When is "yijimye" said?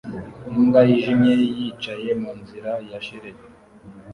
0.89-1.33